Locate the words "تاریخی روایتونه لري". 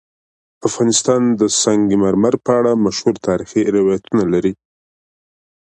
3.27-4.53